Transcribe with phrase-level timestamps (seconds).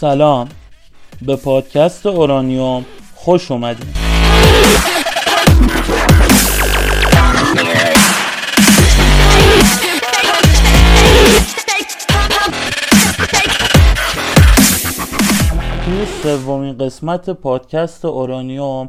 [0.00, 0.48] سلام.
[1.22, 2.84] به پادکست اورانیوم
[3.14, 3.96] خوش اومدید
[16.26, 18.88] سومین قسمت پادکست اورانیوم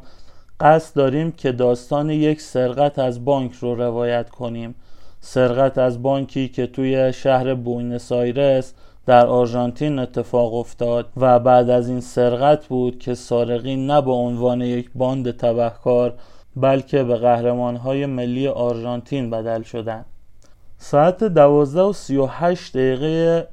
[0.60, 4.76] قصد داریم که داستان یک سرقت از بانک رو روایت کنیم
[5.20, 8.74] سرقت از بانکی که توی شهر بوینس آیرس
[9.06, 14.62] در آرژانتین اتفاق افتاد و بعد از این سرقت بود که سارقین نه به عنوان
[14.62, 16.14] یک باند تبهکار
[16.56, 20.06] بلکه به قهرمانهای ملی آرژانتین بدل شدند.
[20.78, 23.48] ساعت دوازده و سی و هشت دقیقه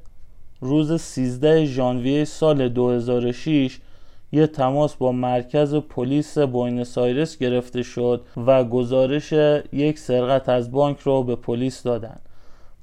[0.65, 3.79] روز 13 ژانویه سال 2006
[4.33, 9.33] یه تماس با مرکز پلیس بوینس آیرس گرفته شد و گزارش
[9.73, 12.21] یک سرقت از بانک رو به پلیس دادند.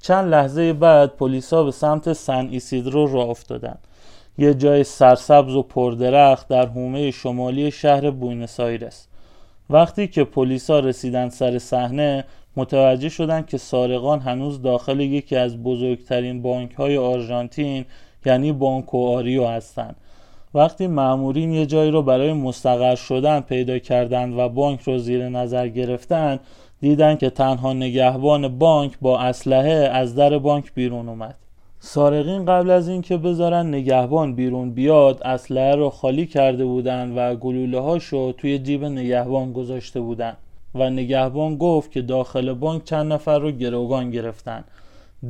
[0.00, 3.78] چند لحظه بعد پلیسا به سمت سن ایسیدرو راه افتادند.
[4.38, 9.06] یه جای سرسبز و پردرخت در حومه شمالی شهر بوینس آیرس.
[9.70, 12.24] وقتی که پلیسا رسیدن سر صحنه
[12.56, 17.84] متوجه شدند که سارقان هنوز داخل یکی از بزرگترین بانک های آرژانتین
[18.26, 19.96] یعنی بانکو ریو هستند.
[20.54, 25.68] وقتی مامورین یه جایی رو برای مستقر شدن پیدا کردند و بانک رو زیر نظر
[25.68, 26.38] گرفتن
[26.80, 31.34] دیدن که تنها نگهبان بانک با اسلحه از در بانک بیرون اومد
[31.80, 37.80] سارقین قبل از اینکه بذارن نگهبان بیرون بیاد اسلحه رو خالی کرده بودن و گلوله
[37.80, 40.36] هاشو توی جیب نگهبان گذاشته بودن
[40.74, 44.64] و نگهبان گفت که داخل بانک چند نفر رو گروگان گرفتن.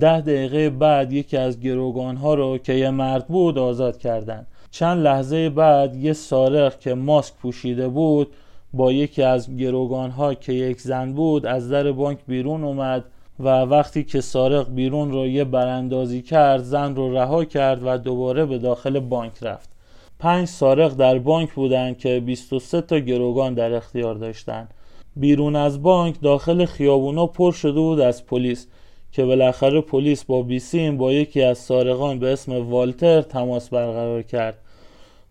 [0.01, 4.47] ده دقیقه بعد یکی از گروگان ها رو که یه مرد بود آزاد کردند.
[4.71, 8.29] چند لحظه بعد یه سارق که ماسک پوشیده بود
[8.73, 13.05] با یکی از گروگان ها که یک زن بود از در بانک بیرون اومد
[13.41, 18.47] و وقتی که سارق بیرون رو یه براندازی کرد زن رو رها کرد و دوباره
[18.47, 19.71] به داخل بانک رفت.
[20.19, 24.69] پنج سارق در بانک بودند که 23 تا گروگان در اختیار داشتند.
[25.17, 28.67] بیرون از بانک داخل خیابونا پر شده بود از پلیس
[29.13, 34.59] که بالاخره پلیس با بیسیم با یکی از سارقان به اسم والتر تماس برقرار کرد.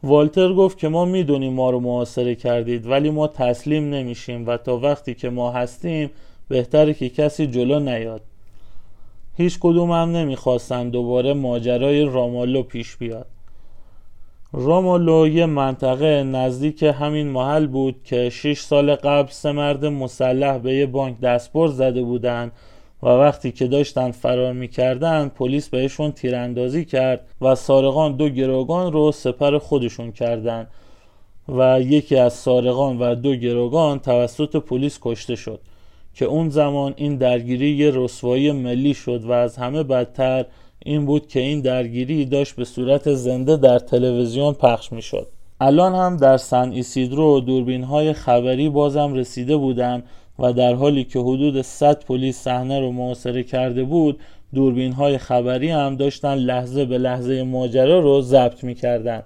[0.03, 4.77] والتر گفت که ما می‌دونیم ما رو محاصره کردید ولی ما تسلیم نمیشیم و تا
[4.77, 6.09] وقتی که ما هستیم
[6.47, 8.21] بهتره که کسی جلو نیاد.
[9.37, 13.27] هیچ کدوم هم نمی‌خواستن دوباره ماجرای رامالو پیش بیاد.
[14.53, 20.73] رامالو یه منطقه نزدیک همین محل بود که 6 سال قبل سه مرد مسلح به
[20.73, 22.51] یه بانک دستبرد زده بودند
[23.03, 29.11] و وقتی که داشتن فرار می‌کردن پلیس بهشون تیراندازی کرد و سارقان دو گروگان رو
[29.11, 30.67] سپر خودشون کردند
[31.50, 35.59] و یکی از سارقان و دو گروگان توسط پلیس کشته شد
[36.13, 40.45] که اون زمان این درگیری یه رسوایی ملی شد و از همه بدتر
[40.85, 45.27] این بود که این درگیری داشت به صورت زنده در تلویزیون پخش می‌شد.
[45.59, 50.03] الان هم در سن ایسیدرو دوربین های خبری بازم رسیده بودند
[50.39, 54.19] و در حالی که حدود 100 پلیس صحنه رو محاصره کرده بود
[54.53, 59.23] دوربین های خبری هم داشتن لحظه به لحظه ماجرا رو ضبط می‌کردن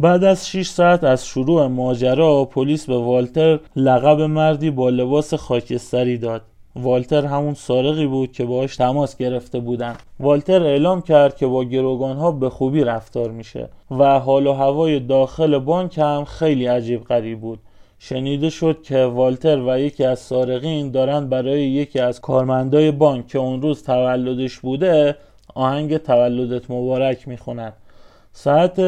[0.00, 6.18] بعد از 6 ساعت از شروع ماجرا پلیس به والتر لقب مردی با لباس خاکستری
[6.18, 6.42] داد
[6.76, 9.96] والتر همون سارقی بود که باهاش تماس گرفته بودن.
[10.20, 15.00] والتر اعلام کرد که با گروگان ها به خوبی رفتار میشه و حال و هوای
[15.00, 17.58] داخل بانک هم خیلی عجیب غریب بود.
[17.98, 23.38] شنیده شد که والتر و یکی از سارقین دارن برای یکی از کارمندای بانک که
[23.38, 25.16] اون روز تولدش بوده
[25.54, 27.72] آهنگ تولدت مبارک می‌خونن.
[28.32, 28.80] ساعت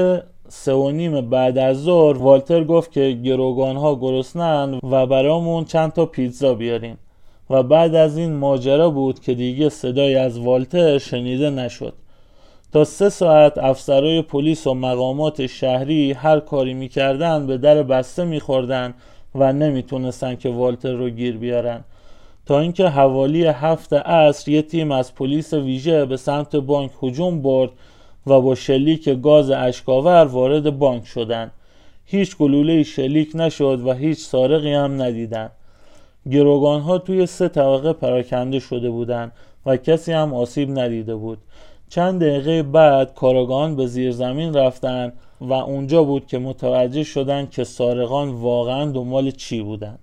[0.49, 5.93] سه و نیم بعد از ظهر والتر گفت که گروگان ها گرسنن و برامون چند
[5.93, 6.97] تا پیتزا بیارین.
[7.51, 11.93] و بعد از این ماجرا بود که دیگه صدای از والتر شنیده نشد
[12.73, 18.95] تا سه ساعت افسرهای پلیس و مقامات شهری هر کاری می‌کردن به در بسته میخوردن
[19.35, 21.85] و نمی‌تونستن که والتر رو گیر بیارن
[22.47, 27.71] تا اینکه حوالی هفت عصر یه تیم از پلیس ویژه به سمت بانک هجوم برد
[28.27, 31.51] و با شلیک گاز اشکاور وارد بانک شدند.
[32.05, 35.51] هیچ گلوله شلیک نشد و هیچ سارقی هم ندیدن.
[36.31, 39.33] گروگان ها توی سه طبقه پراکنده شده بودند
[39.67, 41.39] و کسی هم آسیب ندیده بود.
[41.89, 47.65] چند دقیقه بعد کارگان به زیر زمین رفتن و اونجا بود که متوجه شدن که
[47.65, 49.99] سارقان واقعا دنبال چی بودن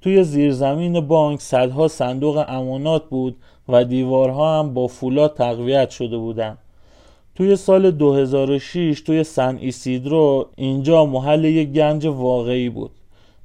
[0.00, 3.36] توی زیرزمین بانک صدها صندوق امانات بود
[3.68, 6.58] و دیوارها هم با فولاد تقویت شده بودند.
[7.34, 12.90] توی سال 2006 توی سن ایسیدرو اینجا محل یک گنج واقعی بود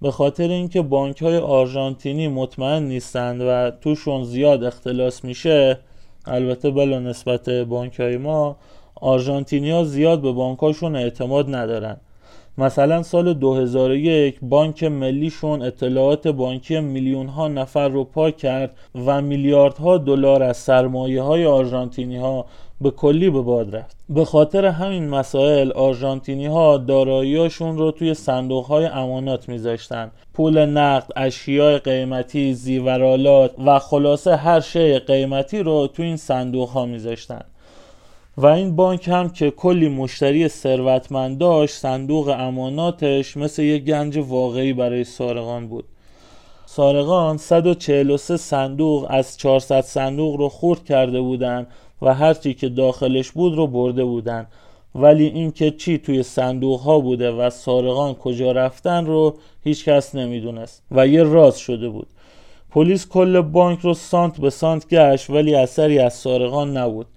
[0.01, 5.79] به خاطر اینکه بانک های آرژانتینی مطمئن نیستند و توشون زیاد اختلاس میشه
[6.25, 8.57] البته بلا نسبت بانک های ما
[8.95, 11.97] آرژانتینی ها زیاد به بانکاشون اعتماد ندارن.
[12.59, 18.75] مثلا سال 2001 بانک ملیشون اطلاعات بانکی میلیون ها نفر رو پاک کرد
[19.05, 22.45] و میلیاردها دلار از سرمایه های آرژانتینی ها
[22.81, 23.97] به کلی به باد رفت.
[24.09, 30.11] به خاطر همین مسائل آرژانتینی ها داراییاشون رو توی صندوق های امانات میذاشتن.
[30.33, 36.85] پول نقد اشیاء قیمتی زیورالات و خلاصه هر شی قیمتی رو توی این صندوق ها
[36.85, 37.41] میذاشتن.
[38.37, 44.73] و این بانک هم که کلی مشتری ثروتمند داشت صندوق اماناتش مثل یک گنج واقعی
[44.73, 45.85] برای سارقان بود.
[46.65, 51.67] سارقان 143 صندوق از 400 صندوق رو خورد کرده بودند
[52.01, 54.47] و هرچی که داخلش بود رو برده بودن.
[54.95, 60.83] ولی اینکه چی توی صندوق ها بوده و سارقان کجا رفتن رو هیچ کس نمی‌دونست
[60.91, 62.07] و یه راز شده بود.
[62.71, 67.07] پلیس کل بانک رو سانت به سانت گشت ولی اثری از سارقان نبود.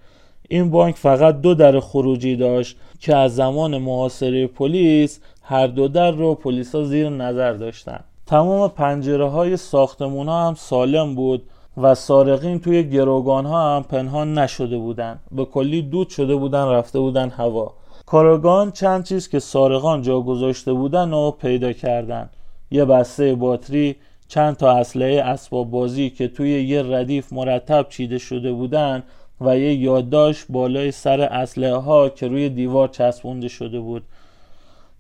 [0.53, 6.11] این بانک فقط دو در خروجی داشت که از زمان محاصره پلیس هر دو در
[6.11, 8.01] رو پلیسا زیر نظر داشتن.
[8.27, 11.43] تمام پنجره های ساختمون ها هم سالم بود
[11.77, 15.19] و سارقین توی گروگان ها هم پنهان نشده بودن.
[15.33, 17.73] به کلی دود شده بودن رفته بودن هوا.
[18.07, 22.31] کاراگان چند چیز که سارقان جا گذاشته بودن و پیدا کردن.
[22.71, 23.97] یه بسته باتری
[24.29, 29.03] چند تا اسلحه اسباب بازی که توی یه ردیف مرتب چیده شده بودن
[29.41, 34.03] و یه یادداشت بالای سر اسلحه ها که روی دیوار چسبونده شده بود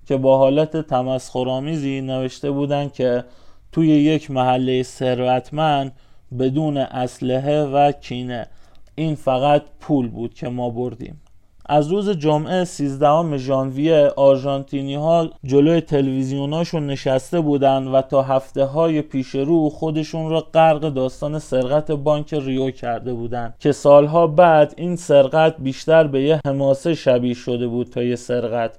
[0.07, 3.25] که با حالت تمسخرآمیزی نوشته بودن که
[3.73, 5.93] توی یک محله ثروتمند
[6.39, 8.47] بدون اسلحه و کینه.
[8.95, 11.21] این فقط پول بود که ما بردیم.
[11.71, 19.03] از روز جمعه 13 ژانویه آرژانتینی ها جلوی تلویزیوناشون نشسته بودن و تا هفته های
[19.03, 24.97] پیش رو خودشون را غرق داستان سرقت بانک ریو کرده بودند که سالها بعد این
[24.97, 28.79] سرقت بیشتر به یه حماسه شبیه شده بود تا یه سرقت.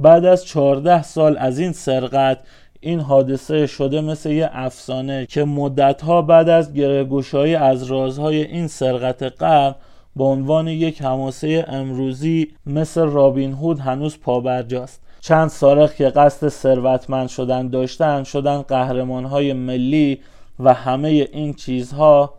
[0.00, 2.38] بعد از 14 سال از این سرقت
[2.80, 9.22] این حادثه شده مثل یه افسانه که مدتها بعد از گرهگشایی از رازهای این سرقت
[9.22, 9.74] قرن
[10.16, 15.00] به عنوان یک حماسه امروزی مثل رابین هود هنوز پابرجاست.
[15.20, 20.20] چند سارق که قصد ثروتمند شدن داشتن شدن قهرمانهای ملی
[20.60, 22.34] و همه این چیزها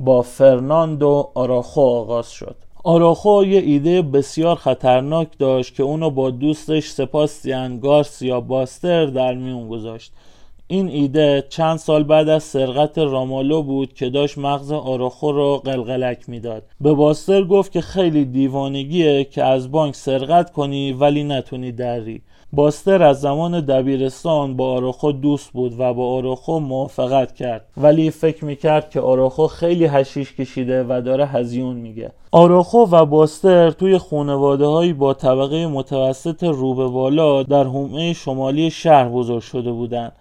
[0.00, 2.56] با فرناندو آراخو آغاز شد.
[2.84, 9.68] آراخو یه ایده بسیار خطرناک داشت که اونو با دوستش سپاستیان گارسیا باستر در میون
[9.68, 10.12] گذاشت.
[10.70, 16.28] این ایده چند سال بعد از سرقت رامالو بود که داشت مغز آراخو رو قلقلک
[16.28, 16.62] می‌داد.
[16.80, 22.22] به باستر گفت که خیلی دیوانگیه که از بانک سرقت کنی ولی نتونی دری.
[22.52, 27.64] باستر از زمان دبیرستان با آراخو دوست بود و با آراخو موافقت کرد.
[27.76, 32.10] ولی فکر می‌کرد که آراخو خیلی هشیش کشیده و داره هزیون میگه.
[32.32, 39.08] آراخو و باستر توی خانواده هایی با طبقه متوسط روبه بالا در حومه شمالی شهر
[39.08, 40.12] بزرگ شده بودند.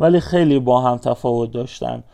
[0.00, 2.04] ولی خیلی با هم تفاوت داشتن.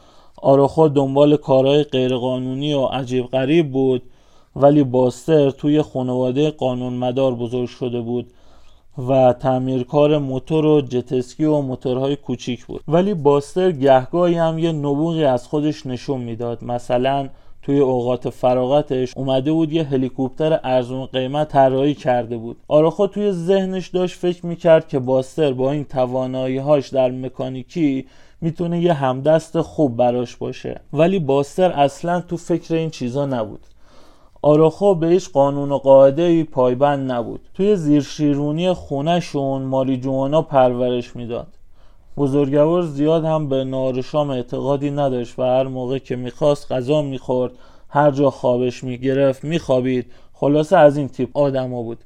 [0.43, 4.03] آراخو دنبال کارهای غیرقانونی و عجیب غریب بود
[4.57, 8.27] ولی باستر توی خانواده قانون مدار بزرگ شده بود
[9.09, 12.81] و تعمیرکار موتور و جتسکی و موتورهای کوچیک بود.
[12.89, 16.65] ولی باستر گهگاهی هم یه نبوغی از خودش نشون می‌داد.
[16.65, 17.29] مثلا
[17.67, 22.57] توی اوقات فراغتش اومده بود یه هلیکوپتر ارزون قیمت طراحی کرده بود.
[22.69, 28.07] آراخو توی ذهنش داشت فکر می‌کرد که باستر با این توانایی هاش در مکانیکی
[28.41, 30.81] می‌تونه یه همدست خوب براش باشه.
[30.93, 33.61] ولی باستر اصلا تو فکر این چیزا نبود.
[34.43, 37.41] آراخو بهش قانون و قاعده پایبند نبود.
[37.55, 41.47] توی زیرشیرونی خونهشون ماری جوانا پرورش می‌داد.
[42.17, 47.53] بزرگوار زیاد هم به نارشام اعتقادی نداشت و هر موقع که می‌خواست غذا می‌خورد
[47.89, 50.07] هر جا خوابش می‌گرفت میخوابید.
[50.33, 51.99] خلاصه از این تیپ آدما بود.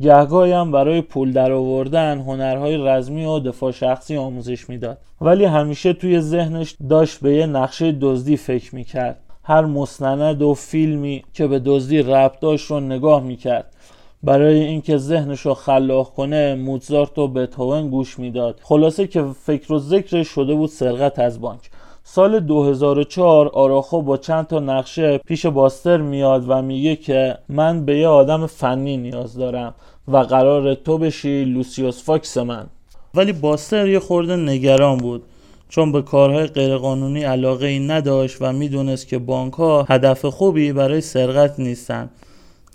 [0.00, 4.98] گهگاهی هم برای پول در آوردن هنرهای رزمی و دفاع شخصی آموزش می‌داد.
[5.20, 9.18] ولی همیشه توی ذهنش داشت به یه نقشه دزدی فکر می‌کرد.
[9.42, 13.75] هر مستند و فیلمی که به دزدی ربط داشت رو نگاه می‌کرد.
[14.22, 18.60] برای اینکه ذهنش رو خلاق کنه موزارت و بتهوون گوش می‌داد.
[18.62, 21.70] خلاصه که فکر و ذکرش شده بود سرقت از بانک.
[22.04, 27.98] سال 2004 آراخو با چند تا نقشه پیش باستر میاد و میگه که من به
[27.98, 29.74] یه آدم فنی نیاز دارم
[30.08, 32.66] و قرار تو بشی لوسیوس فاکس من.
[33.14, 35.22] ولی باستر یه خورده نگران بود.
[35.68, 41.00] چون به کارهای غیرقانونی علاقه ای نداشت و می‌دونست که بانک ها هدف خوبی برای
[41.00, 42.10] سرقت نیستن.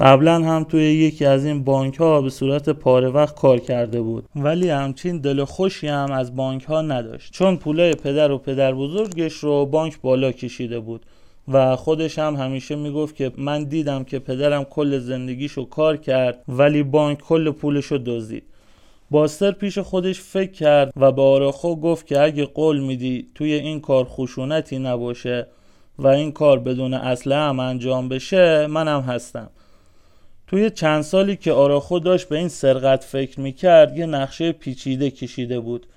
[0.02, 4.26] قبلا هم توی یکی از این بانک ها به صورت پاره وقت کار کرده بود.
[4.36, 7.34] ولی همچین دل خوشی هم از بانک ها نداشت.
[7.34, 11.06] چون پولای پدر و پدر بزرگش رو بانک بالا کشیده بود.
[11.48, 16.84] و خودش هم همیشه می‌گفت که من دیدم که پدرم کل زندگیشو کار کرد ولی
[16.84, 18.44] بانک کل پولشو دزدید.
[19.12, 23.80] باستر پیش خودش فکر کرد و به آراخو گفت که اگه قول میدی توی این
[23.82, 25.48] کار خشونتی نباشه
[26.00, 29.50] و این کار بدون اسلحه هم انجام بشه منم هستم.
[30.52, 35.60] توی چند سالی که آراخو داشت به این سرقت فکر می‌کرد یه نقشه پیچیده کشیده
[35.60, 35.88] بود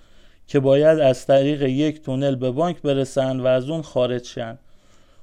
[0.46, 4.58] که باید از طریق یک تونل به بانک برسن و از اون خارج شن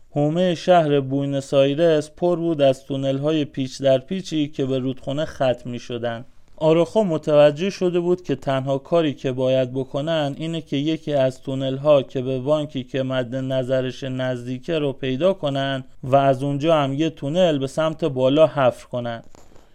[0.09, 5.25] حومه شهر بوینس آیرس پر بود از تونل های پیچ در پیچی که به رودخونه
[5.25, 6.25] ختم می شدن.
[6.61, 11.77] آراخو متوجه شده بود که تنها کاری که باید بکنن اینه که یکی از تونل
[11.77, 16.93] ها که به بانکی که مد نظرش نزدیکه رو پیدا کنن و از اونجا هم
[16.93, 19.23] یه تونل به سمت بالا حفر کنن.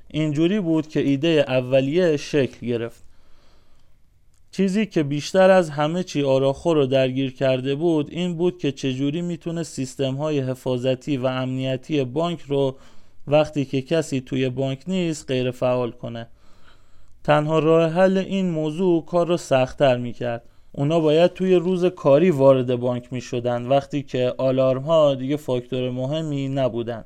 [0.08, 3.02] اینجوری بود که ایده اولیه شکل گرفت.
[4.50, 9.22] چیزی که بیشتر از همه چی آراخو رو درگیر کرده بود این بود که چجوری
[9.22, 12.76] می‌تونه سیستم های حفاظتی و امنیتی بانک رو
[13.26, 16.26] وقتی که کسی توی بانک نیست غیر فعال کنه.
[17.26, 20.42] تنها راه حل این موضوع کار رو سختتر می‌کرد.
[20.72, 25.90] اونا باید توی روز کاری وارد بانک می شدن وقتی که آلارم ها دیگه فاکتور
[25.90, 27.04] مهمی نبودن.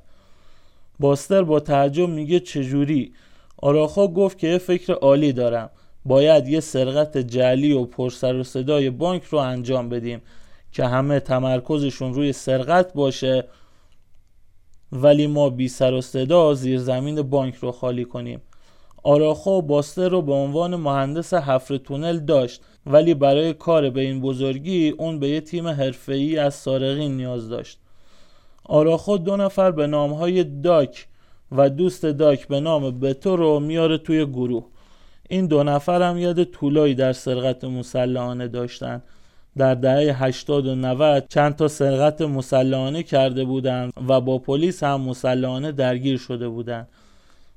[0.98, 3.12] باستر با تعجب میگه چجوری؟
[3.56, 5.70] آراخا گفت که فکر عالی دارم.
[6.04, 10.22] باید یه سرقت جلی و پرسر و صدای بانک رو انجام بدیم
[10.72, 13.44] که همه تمرکزشون روی سرقت باشه
[14.92, 18.40] ولی ما بی سر و صدا زیر زمین بانک رو خالی کنیم.
[19.02, 24.90] آراخو باستر رو به عنوان مهندس حفر تونل داشت ولی برای کار به این بزرگی
[24.90, 27.78] اون به یه تیم حرفه‌ای از سارقین نیاز داشت.
[28.64, 31.06] آراخو دو نفر به نامهای داک
[31.52, 34.66] و دوست داک به نام بتو رو میاره توی گروه.
[35.28, 39.02] این دو نفر هم یاد طولایی در سرقت مسلحانه داشتن.
[39.56, 45.00] در دهه 80 و 90 چند تا سرقت مسلحانه کرده بودند و با پلیس هم
[45.00, 46.88] مسلحانه درگیر شده بودند.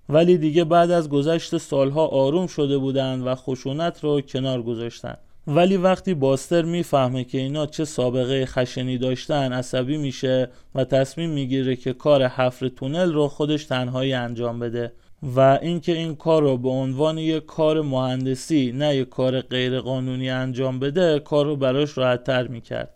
[0.10, 5.18] ولی دیگه بعد از گذشت سالها آروم شده بودند و خشونت رو کنار گذاشتن
[5.48, 11.76] ولی وقتی باستر می‌فهمه که اینا چه سابقه خشنی داشتن عصبی میشه و تصمیم می‌گیره
[11.76, 14.92] که کار حفر تونل رو خودش تنهایی انجام بده
[15.36, 20.80] و اینکه این کار رو به عنوان یک کار مهندسی نه یک کار غیرقانونی انجام
[20.80, 22.90] بده کار رو براش راحتتر می‌کرد.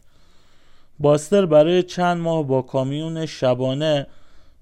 [1.00, 4.08] باستر برای چند ماه با کامیون شبانه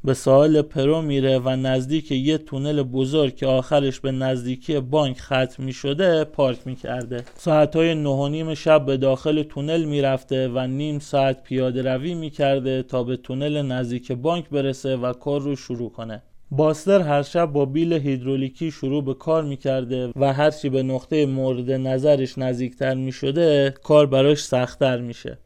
[0.05, 5.63] به ساحل پرو میره و نزدیک یه تونل بزرگ که آخرش به نزدیکی بانک ختم
[5.63, 7.23] می شده پارک می‌کرده.
[7.37, 12.83] ساعت های نه نیم شب به داخل تونل می‌رفته و نیم ساعت پیاده روی می‌کرده
[12.83, 16.23] تا به تونل نزدیک بانک برسه و کار رو شروع کنه.
[16.51, 21.71] باستر هر شب با بیل هیدرولیکی شروع به کار می‌کرده و هرچی به نقطه مورد
[21.71, 25.37] نظرش نزدیکتر می‌شده کار براش سختتر میشه.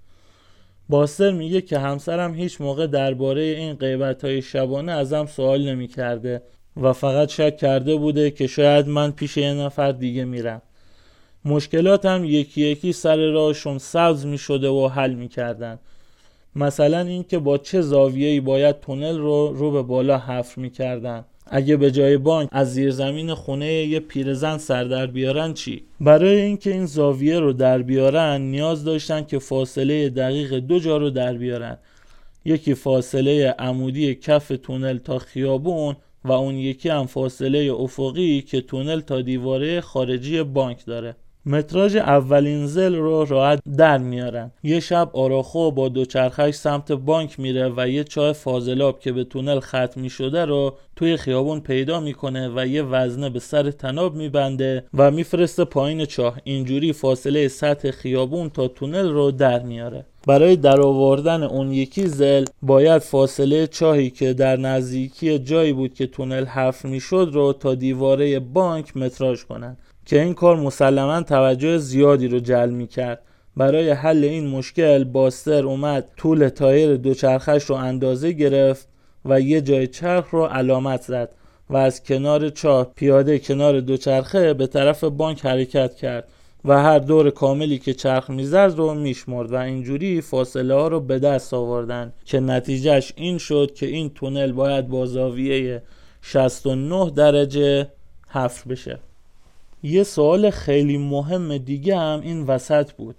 [0.90, 6.42] باستر میگه که همسرم هیچ موقع درباره این قیبت های شبانه ازم سوال نمی‌کرده
[6.82, 10.62] و فقط شک کرده بوده که شاید من پیش یه نفر دیگه میرم.
[11.46, 15.80] مشکلاتم یکی یکی سر راهشون سبز می‌شده و حل می‌کردن.
[16.56, 21.26] مثلا اینکه با چه زاویه‌ای باید تونل رو رو به بالا حفر می‌کردن.
[21.52, 26.72] اگه به جای بانک از زیرزمین خونه یه پیرزن سر در بیارن چی؟ برای اینکه
[26.72, 31.78] این زاویه رو در بیارن نیاز داشتن که فاصله دقیق دو جا رو در بیارن.
[32.46, 39.00] یکی فاصله عمودی کف تونل تا خیابون و اون یکی هم فاصله افقی که تونل
[39.00, 41.16] تا دیواره خارجی بانک داره.
[41.46, 44.52] متراژ اولین زل رو راحت در میارن.
[44.64, 49.60] یه شب آراخو با دوچرخش سمت بانک میره و یه چاه فاضلاب که به تونل
[49.60, 55.12] ختم شده رو توی خیابون پیدا می‌کنه و یه وزنه به سر تناب میبنده و
[55.12, 56.38] میفرسته پایین چاه.
[56.44, 60.06] اینجوری فاصله سطح خیابون تا تونل رو در میاره.
[60.28, 66.46] برای درآوردن اون یکی زل باید فاصله چاهی که در نزدیکی جایی بود که تونل
[66.46, 69.78] حفر می‌شد رو تا دیواره بانک متراژ کنن.
[70.10, 73.22] که این کار مسلما توجه زیادی رو جلب می کرد
[73.58, 78.88] برای حل این مشکل باستر اومد طول تایر دوچرخش رو اندازه گرفت
[79.26, 81.36] و یه جای چرخ رو علامت زد
[81.70, 86.28] و از کنار چاه پیاده کنار دوچرخه به طرف بانک حرکت کرد
[86.66, 91.20] و هر دور کاملی که چرخ می‌زد رو میشمرد و اینجوری فاصله ها رو به
[91.20, 95.82] دست آوردن که نتیجهش این شد که این تونل باید با زاویه
[96.22, 97.88] 69 درجه
[98.30, 99.00] حفر بشه.
[99.84, 103.16] یه سوال خیلی مهم دیگه هم این وسط بود.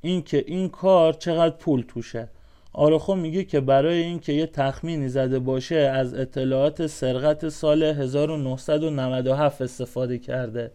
[0.00, 2.28] اینکه این کار چقدر پول توشه.
[2.72, 10.18] آراخو میگه که برای اینکه یه تخمینی زده باشه از اطلاعات سرقت سال 1997 استفاده
[10.18, 10.72] کرده.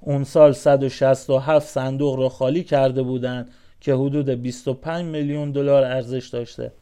[0.00, 6.72] اون سال 167 صندوق رو خالی کرده بودند که حدود 25 میلیون دلار ارزش داشته.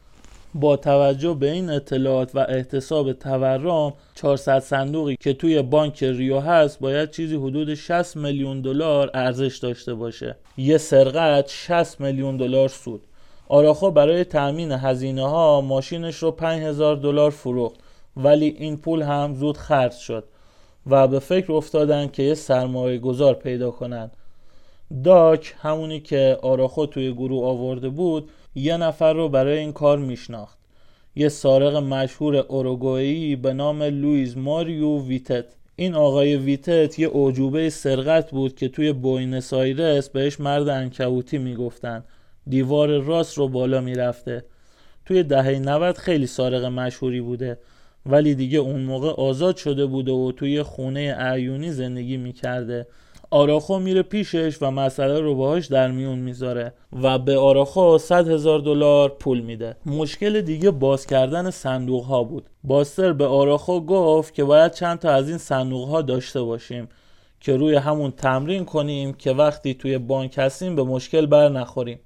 [0.55, 6.79] با توجه به این اطلاعات و احتساب تورم 400 صندوقی که توی بانک ریو هست
[6.79, 10.35] باید چیزی حدود 60 میلیون دلار ارزش داشته باشه.
[10.57, 13.01] یه سرقت 60 میلیون دلار سود.
[13.47, 17.75] آراخو برای تأمین هزینه ها ماشینش رو 5000 دلار فروخت
[18.17, 20.23] ولی این پول هم زود خرج شد
[20.87, 24.11] و به فکر افتادن که یه سرمایه گذار پیدا کنن.
[25.03, 30.57] داک همونی که آراخو توی گروه آورده بود یه نفر رو برای این کار میشناخت.
[31.15, 35.45] یه سارق مشهور اوروگوئی به نام لویز ماریو ویتت.
[35.75, 42.03] این آقای ویتت یه اعجوبه سرقت بود که توی بوینس آیرس بهش مرد عنکبوتی می‌گفتن.
[42.47, 44.45] دیوار راست رو بالا می‌رفته.
[45.05, 47.57] توی دهه 90 خیلی سارق مشهوری بوده
[48.05, 52.87] ولی دیگه اون موقع آزاد شده بوده و توی خونه اعیونی زندگی می‌کرده.
[53.33, 56.73] آراخو میره پیشش و مسئله رو باهاش در میون می‌ذاره
[57.03, 59.75] و به آراخو 100 هزار دلار پول میده.
[59.85, 62.49] مشکل دیگه باز کردن صندوق ها بود.
[62.63, 66.89] باستر به آراخو گفت که باید چند تا از این صندوق ها داشته باشیم
[67.39, 71.99] که روی همون تمرین کنیم که وقتی توی بانک هستیم به مشکل بر نخوریم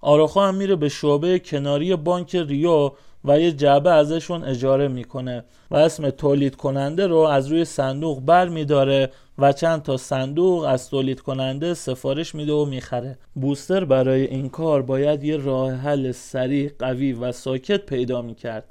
[0.00, 2.90] آراخو هم میره به شعبه کناری بانک ریو
[3.28, 8.48] و یه جعبه ازشون اجاره می‌کنه و اسم تولید کننده رو از روی صندوق بر
[8.48, 13.18] میداره و چند تا صندوق از تولید کننده سفارش میده و می‌خره.
[13.34, 18.64] بوستر برای این کار باید یه راه حل سریع قوی و ساکت پیدا می‌کرد.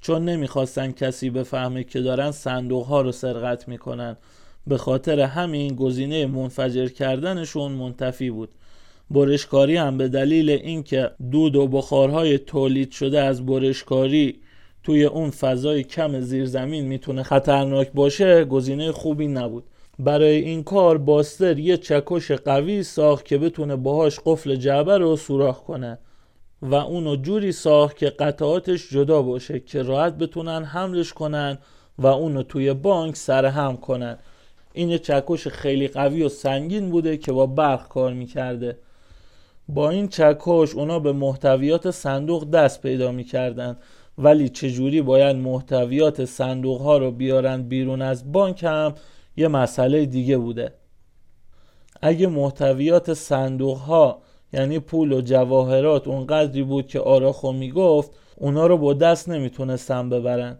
[0.00, 4.16] چون نمی‌خواستن کسی بفهمه که دارن صندوق ها رو سرقت می‌کنن.
[4.66, 8.48] به خاطر همین گزینه منفجر کردنشون منتفی بود.
[9.10, 14.40] برشکاری هم به دلیل اینکه دود و بخارهای تولید شده از برشکاری
[14.82, 19.64] توی اون فضای کم زیرزمین می‌تونه خطرناک باشه گزینه خوبی نبود.
[19.98, 25.60] برای این کار باستر یه چکش قوی ساخت که بتونه باهاش قفل جعبه رو سوراخ
[25.60, 25.98] کنه
[26.62, 31.58] و اونو جوری ساخت که قطعاتش جدا باشه که راحت بتونن حملش کنن
[31.98, 34.18] و اونو توی بانک سرهم کنن.
[34.72, 38.76] این چکش خیلی قوی و سنگین بوده که با برق کار می‌کرده.
[39.74, 43.76] با این چکش اونا به محتویات صندوق دست پیدا می‌کردن.
[44.18, 48.94] ولی چجوری باید محتویات صندوق ها رو بیارن بیرون از بانک هم
[49.36, 50.72] یه مسئله دیگه بوده.
[52.02, 58.78] اگه محتویات صندوق ها یعنی پول و جواهرات اونقدری بود که آراخو می‌گفت اونا رو
[58.78, 60.58] با دست نمی‌تونستن ببرن.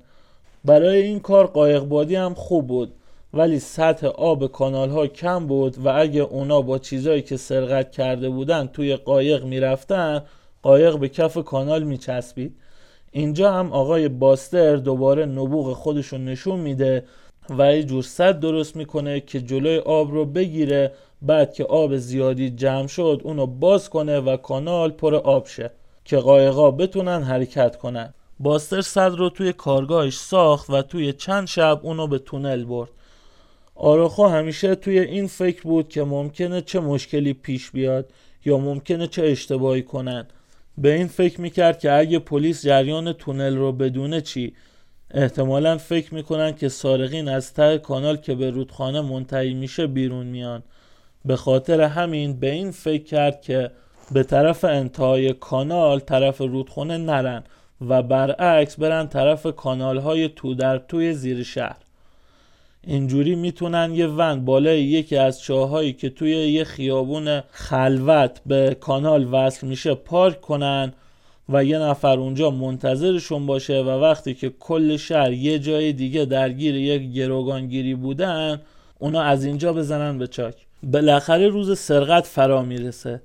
[0.65, 2.93] برای این کار قایقبادی هم خوب بود.
[3.35, 8.29] ولی سطح آب کانال ها کم بود و اگه اونا با چیزایی که سرقت کرده
[8.29, 10.23] بودن توی قایق می‌رفتن
[10.63, 12.57] قایق به کف کانال میچسبید.
[13.13, 17.05] اینجا هم آقای باستر دوباره نبوغ خودشون نشون میده
[17.59, 22.51] و یه جور صد درست می‌کنه که جلوی آب رو بگیره بعد که آب زیادی
[22.51, 25.71] جمع شد اونو باز کنه و کانال پر آب شه
[26.05, 28.15] که قایقا بتونن حرکت کنن.
[28.41, 32.91] باستر صد رو توی کارگاهش ساخت و توی چند شب اونو به تونل برد.
[33.83, 38.13] آراخو همیشه توی این فکر بود که ممکنه چه مشکلی پیش بیاد
[38.45, 40.27] یا ممکنه چه اشتباهی کنن.
[40.79, 44.55] به این فکر می‌کرد که اگه پلیس جریان تونل رو بدونه چی؟
[45.11, 50.63] احتمالا فکر می‌کنن که سارقین از ته کانال که به رودخانه منتهی میشه بیرون میان.
[51.25, 53.71] به خاطر همین به این فکر کرد که
[54.13, 57.43] به طرف انتهای کانال طرف رودخانه نرن
[57.89, 61.90] و برعکس برن طرف کانال های تو در توی زیر شهر.
[62.87, 69.29] اینجوری می‌تونن یه ون بالای یکی از چاهایی که توی یه خیابون خلوت به کانال
[69.35, 70.93] وصل میشه پارک کنن
[71.49, 76.77] و یه نفر اونجا منتظرشون باشه و وقتی که کل شهر یه جای دیگه درگیر
[76.77, 78.61] یک گروگانگیری بودن
[78.99, 80.55] اونا از اینجا بزنن به چاک.
[80.83, 83.21] بالاخره روز سرقت فرا می‌رسه.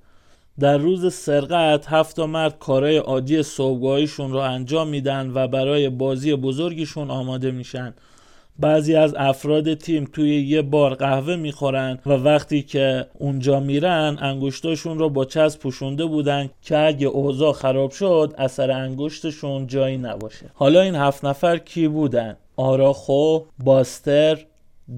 [0.60, 7.12] در روز سرقت هفت مرد کارهای عادی صبحگاهیشون رو انجام میدن و برای بازی بزرگیشون
[7.12, 7.94] آماده میشن.
[8.60, 15.00] بعضی از افراد تیم توی یه بار قهوه می‌خورن و وقتی که اونجا میرن انگشتاشون
[15.00, 20.82] رو با چسب پوشونده بودن که اگه اوضاع خراب شد اثر انگشتشون جایی نباشه حالا
[20.82, 24.46] این هفت نفر کی بودن؟ آراخو، باستر،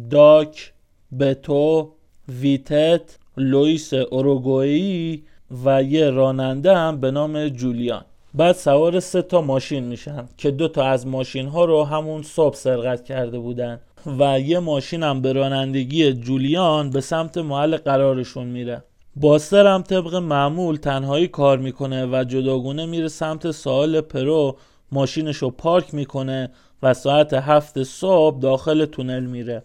[0.10, 0.74] داک،
[1.20, 1.93] بتو،
[2.30, 5.24] ویتت، لویس اوروگوئی
[5.65, 8.06] و یه راننده هم به نام جولیان
[8.38, 12.56] بعد سوار سه تا ماشین میشن که دو تا از ماشین ها رو همون صبح
[12.56, 13.80] سرقت کرده بودن
[14.19, 18.84] و یه ماشین هم به رانندگی جولیان به سمت محل قرارشون میره.
[19.15, 24.58] باستر هم طبق معمول تنهایی کار می‌کنه و جداگونه میره سمت ساحل پرو
[24.91, 26.50] ماشینش رو پارک می‌کنه
[26.84, 29.63] و ساعت هفت صبح داخل تونل میره.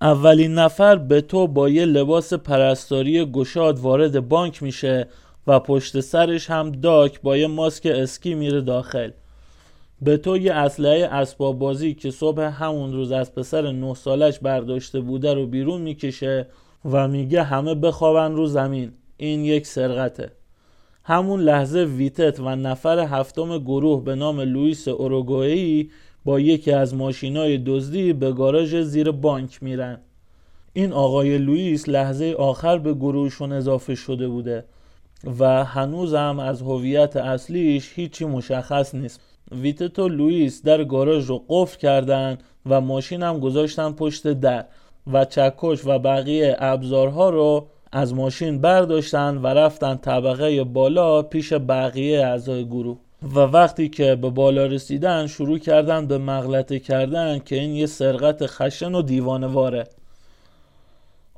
[0.00, 5.08] اولین نفر به تو با یه لباس پرستاری گشاد وارد بانک میشه
[5.46, 9.10] و پشت سرش هم داک با یه ماسک اسکی میره داخل.
[10.02, 15.00] به تو یه اسلحه اسباب بازی که صبح همون روز از پسر نه سالش برداشته
[15.00, 16.46] بوده رو بیرون می‌کشه
[16.90, 18.92] و میگه همه بخوابن رو زمین.
[19.16, 20.32] این یک سرقته.
[21.04, 25.90] همون لحظه ویتت و نفر هفتم گروه به نام لوئیس اوروگوئی
[26.24, 29.98] با یکی از ماشینای دزدی به گاراژ زیر بانک میرن.
[30.72, 34.64] این آقای لوئیس لحظه آخر به گروهشون اضافه شده بوده.
[35.38, 39.20] و هنوز هم از هویت اصلیش هیچی مشخص نیست.
[39.52, 44.64] ویتت و لوئیس در گاراژ رو قفل کردن و ماشین هم گذاشتن پشت در
[45.12, 52.26] و چکش و بقیه ابزارها رو از ماشین برداشتن و رفتن طبقه بالا پیش بقیه
[52.26, 52.98] اعضای گروه.
[53.22, 58.46] و وقتی که به بالا رسیدن شروع کردن به مغلطه کردن که این یه سرقت
[58.46, 59.84] خشن و دیوانواره.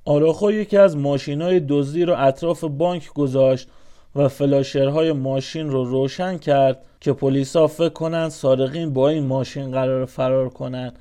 [0.04, 3.68] آراخو یکی از ماشین های دزدی رو اطراف بانک گذاشت
[4.16, 10.04] و فلاشرهای ماشین رو روشن کرد که پلیسا فکر کنن سارقین با این ماشین قراره
[10.04, 10.92] فرار کنن.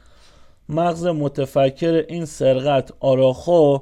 [0.70, 3.78] مغز متفکر این سرقت آراخو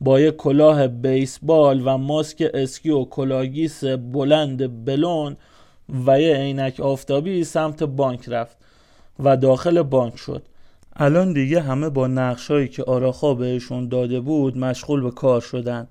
[0.00, 5.36] با یک کلاه بیسبال و ماسک اسکی و کلاه‌گیس بلند بلوند
[6.06, 8.56] و یه عینک آفتابی سمت بانک رفت
[9.20, 10.42] و داخل بانک شد.
[10.96, 15.88] الان دیگه همه با نقشایی که آراخا بهشون داده بود مشغول به کار شدن.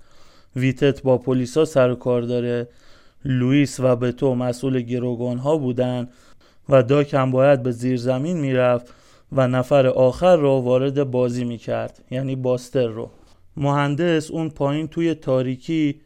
[0.56, 2.68] ویتت با پلیسا سر کار داره.
[3.26, 6.08] لوئیس و بتو مسئول گروگان ها بودن
[6.70, 8.94] و داک هم باید به زیر زمین می‌رفت
[9.32, 13.10] و نفر آخر رو وارد بازی می‌کرد یعنی باستر رو.
[13.58, 16.02] مهندس اون پایین توی تاریکی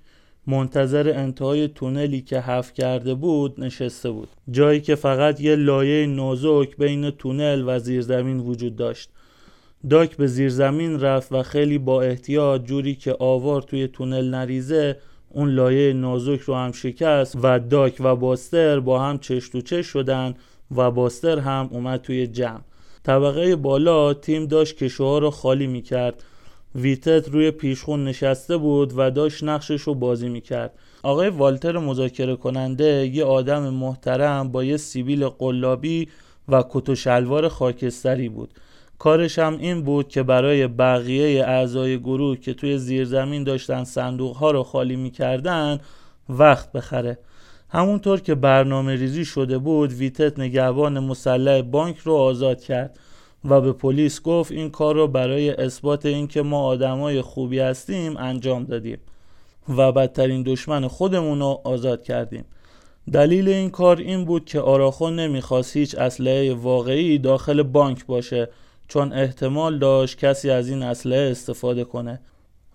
[0.47, 4.27] منتظر انتهای تونلی که حف کرده بود نشسته بود.
[4.51, 9.09] جایی که فقط یه لایه نازک بین تونل و زیرزمین وجود داشت.
[9.89, 14.97] داک به زیرزمین رفت و خیلی با احتیاط جوری که آوار توی تونل نریزه
[15.29, 19.85] اون لایه نازک رو هم شکست و داک و باستر با هم چش تو چش
[19.85, 20.33] شدن
[20.75, 22.61] و باستر هم اومد توی جمع.
[23.03, 26.23] طبقه بالا تیم داشت کشوها رو خالی می‌کرد.
[26.75, 30.71] ویتت روی پیشخون نشسته بود و داشت نقشش رو بازی می‌کرد.
[31.03, 36.07] آقای والتر مذاکره کننده یه آدم محترم با یه سیبیل قلابی
[36.49, 38.49] و کت و شلوار خاکستری بود.
[38.99, 44.51] کارش هم این بود که برای بقیه اعضای گروه که توی زیرزمین داشتن صندوق ها
[44.51, 45.79] رو خالی می‌کردن
[46.29, 47.17] وقت بخره.
[47.69, 52.99] همونطور که برنامه ریزی شده بود ویتت نگهبان مسلح بانک رو آزاد کرد.
[53.49, 58.63] و به پلیس گفت این کار رو برای اثبات اینکه ما آدمای خوبی هستیم انجام
[58.63, 58.97] دادیم
[59.69, 62.45] و بدترین دشمن خودمون رو آزاد کردیم.
[63.13, 68.49] دلیل این کار این بود که آراخو نمی‌خواست هیچ اسلحه واقعی داخل بانک باشه
[68.87, 72.19] چون احتمال داشت کسی از این اسلحه استفاده کنه.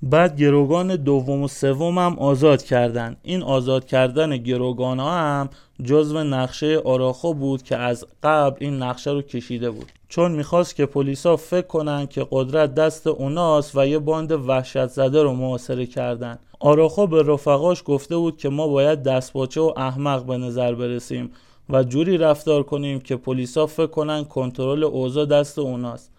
[0.03, 3.17] بعد گروگان دوم و سوم هم آزاد کردن.
[3.23, 5.51] این آزاد کردن گروگان ها هم
[5.85, 9.93] جزو نقشه آراخو بود که از قبل این نقشه رو کشیده بود.
[10.11, 15.23] چون می‌خواست که پلیسا فکر کنن که قدرت دست اوناست و یه باند وحشت زده
[15.23, 16.39] رو محاصره کردن.
[16.61, 21.31] آراخو به رفقاش گفته بود که ما باید دستپاچه و احمق به نظر برسیم
[21.71, 26.13] و جوری رفتار کنیم که پلیسا فکر کنن کنترل اوضاع دست اوناست.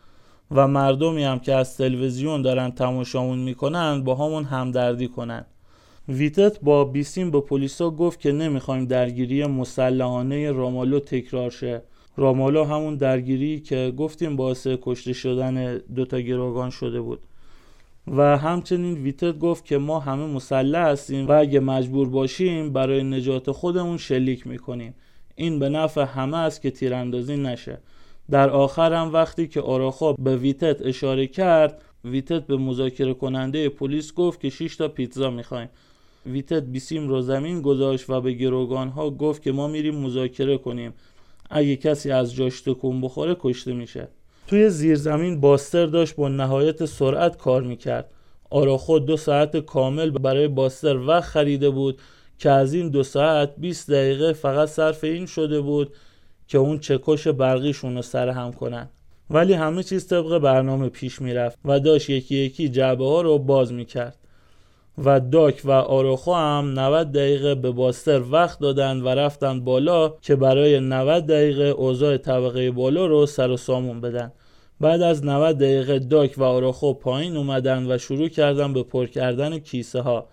[0.52, 5.46] و مردمی هم که از تلویزیون دارن تماشامون می‌کنن با همون همدردی کنن.
[6.10, 11.82] ویتت با بیسیم به پلیسا گفت که نمی‌خوایم درگیری مسلحانه رامالو تکرار شه.
[12.18, 17.20] رامالو همون درگیری که گفتیم باعث کشته شدن دوتا گروگان شده بود.
[18.08, 23.52] و همچنین ویتت گفت که ما همه مسلح هستیم و اگه مجبور باشیم برای نجات
[23.52, 24.94] خودمون شلیک می‌کنیم.
[25.36, 27.78] این به نفع همه است که تیراندازی نشه.
[28.32, 34.14] در آخر هم وقتی که آراخا به ویتت اشاره کرد ویتت به مذاکره کننده پلیس
[34.14, 35.70] گفت که 6 تا پیتزا می‌خوایم.
[36.26, 40.94] ویتت بیسیم رو زمین گذاشت و به گروگان ها گفت که ما میریم مذاکره کنیم.
[41.52, 44.08] اگه کسی از جاش تکون بخوره کشته میشه.
[44.48, 48.12] توی زیرزمین باستر داشت با نهایت سرعت کار می‌کرد.
[48.50, 52.00] آراخو دو ساعت کامل برای باستر وقت خریده بود
[52.40, 55.94] که از این دو ساعت 20 دقیقه فقط صرف این شده بود
[56.48, 58.90] که اون چکش برقیشون رو سرهم کنن.
[59.30, 63.74] ولی همه چیز طبق برنامه پیش می‌رفت و داشت یکی یکی جعبه ها رو باز
[63.74, 64.18] می‌کرد.
[64.98, 70.36] و داک و آروخو هم 90 دقیقه به باستر وقت دادن و رفتن بالا که
[70.36, 74.32] برای 90 دقیقه اوضاع طبقه بالا رو سر و سامون بدن.
[74.82, 79.60] بعد از 90 دقیقه داک و آروخو پایین اومدن و شروع کردن به پر کردن
[79.60, 80.28] کیسه ها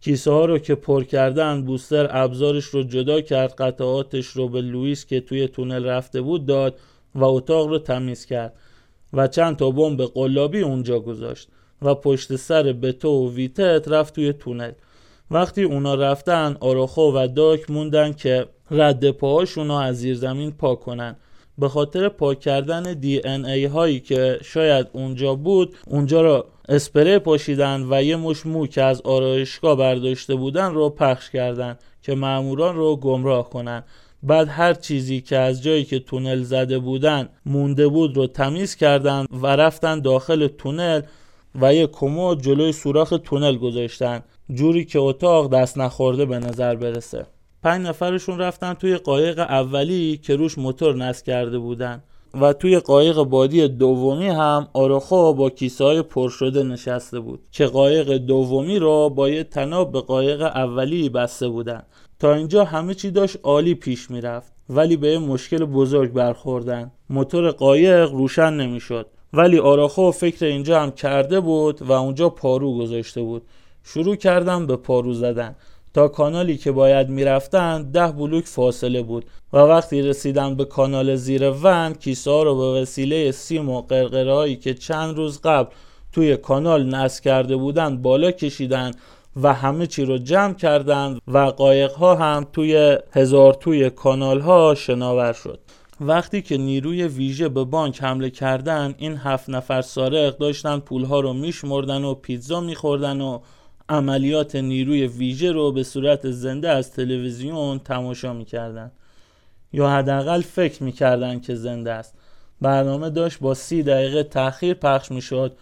[0.00, 5.06] کیسه ها رو که پر کردن بوستر ابزارش رو جدا کرد قطعاتش رو به لوئیس
[5.06, 6.78] که توی تونل رفته بود داد
[7.14, 8.52] و اتاق رو تمیز کرد
[9.12, 11.48] و چند تا بمب قلابی اونجا گذاشت.
[11.82, 14.72] و پشت سر بتو و ویتت رفت توی تونل.
[15.30, 20.80] وقتی اونا رفتن آراخو و داک موندن که رد پاهاشون رو از زیر زمین پاک
[20.80, 21.16] کنن.
[21.58, 27.18] به خاطر پاک کردن دی ان ای هایی که شاید اونجا بود اونجا را اسپری
[27.18, 32.76] پاشیدن و یه مش مو که از آرایشگاه برداشته بودن رو پخش کردن که معموران
[32.76, 33.82] رو گمراه کنن.
[34.22, 39.26] بعد هر چیزی که از جایی که تونل زده بودن مونده بود رو تمیز کردن
[39.42, 41.02] و رفتن داخل تونل.
[41.54, 44.22] و یه کمد جلوی سوراخ تونل گذاشتن
[44.54, 47.26] جوری که اتاق دست نخورده به نظر برسه.
[47.62, 52.02] پنج نفرشون رفتن توی قایق اولی که روش موتور نصب کرده بودن
[52.40, 57.66] و توی قایق بادی دومی هم آراخو با کیسه های پر شده نشسته بود که
[57.66, 61.82] قایق دومی رو با یه تناب به قایق اولی بسته بودن.
[62.18, 66.92] تا اینجا همه چی داشت عالی پیش می‌رفت ولی به مشکل بزرگ برخوردن.
[67.10, 69.06] موتور قایق روشن نمی‌شد.
[69.32, 73.42] ولی آراخو فکر اینجا هم کرده بود و اونجا پارو گذاشته بود.
[73.84, 75.54] شروع کردم به پارو زدن.
[75.94, 81.50] تا کانالی که باید می‌رفتن ده بلوک فاصله بود و وقتی رسیدن به کانال زیر
[81.50, 85.70] ون کیسه ها رو به وسیله سیم و قرقرهایی که چند روز قبل
[86.12, 88.90] توی کانال نصب کرده بودن بالا کشیدن
[89.42, 94.74] و همه چی رو جمع کردند و قایق ها هم توی هزار توی کانال ها
[94.74, 95.58] شناور شد.
[96.06, 101.32] وقتی که نیروی ویژه به بانک حمله کردن این هفت نفر سارق داشتن پولها رو
[101.32, 103.38] میشمردن و پیتزا میخوردن و
[103.88, 108.92] عملیات نیروی ویژه رو به صورت زنده از تلویزیون تماشا می‌کردن.
[109.72, 112.14] یا حداقل فکر می‌کردن که زنده است.
[112.60, 115.56] برنامه داشت با سی دقیقه تاخیر پخش می‌شد.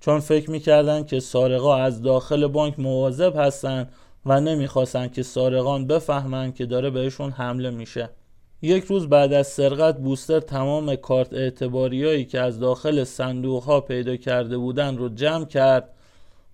[0.00, 3.88] چون فکر می‌کردن که سارقا از داخل بانک مواظب هستن
[4.26, 8.10] و نمی‌خواستن که سارقان بفهمن که داره بهشون حمله میشه.
[8.62, 14.16] یک روز بعد از سرقت بوستر تمام کارت اعتباریایی که از داخل صندوق ها پیدا
[14.16, 15.90] کرده بودن رو جمع کرد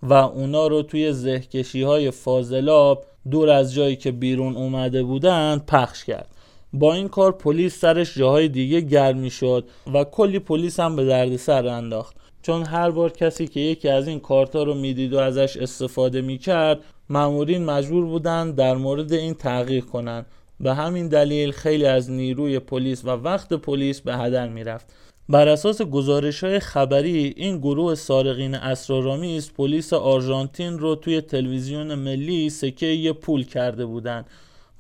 [0.03, 6.05] و اونا رو توی زهکشی های فاضلاب دور از جایی که بیرون اومده بودن پخش
[6.05, 6.29] کرد.
[6.73, 11.67] با این کار پلیس سرش جاهای دیگه گرم شد و کلی پلیس هم به دردسر
[11.67, 12.17] انداخت.
[12.43, 16.81] چون هر بار کسی که یکی از این کارتا رو می‌دید و ازش استفاده می‌کرد
[17.09, 20.27] مامورین مجبور بودن در مورد این تغییر کنن.
[20.61, 24.95] به همین دلیل خیلی از نیروی پلیس و وقت پلیس به هدر می‌رفت.
[25.29, 32.51] بر اساس گزارش های خبری این گروه سارقین اسرارآمیز پلیس آرژانتین رو توی تلویزیون ملی
[32.51, 34.27] سکه یه پول کرده بودند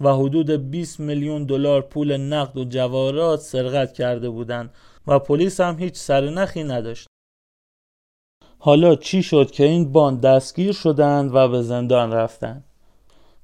[0.00, 4.70] و حدود 20 میلیون دلار پول نقد و جواهرات سرقت کرده بودند
[5.06, 7.06] و پلیس هم هیچ سرنخی نداشت.
[8.58, 12.64] حالا چی شد که این باند دستگیر شدند و به زندان رفتند؟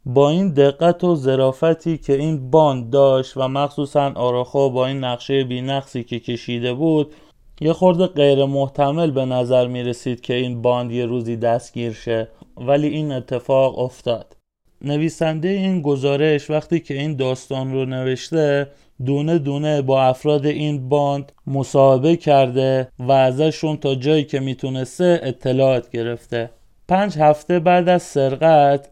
[0.07, 5.45] با این دقت و ظرافتی که این باند داشت و مخصوصا آراخو با این نقشه
[5.45, 7.15] بی‌نقصی که کشیده بود
[7.61, 12.29] یه خورده غیر محتمل به نظر می رسید که این باند یه روزی دستگیر شه.
[12.57, 14.37] ولی این اتفاق افتاد.
[14.83, 18.69] نویسنده این گزارش وقتی که این داستان رو نوشته
[19.05, 25.91] دونه دونه با افراد این باند مصاحبه کرده و ازشون تا جایی که می‌تونسته اطلاعات
[25.91, 26.51] گرفته.
[26.89, 28.89] پنج هفته بعد از سرقت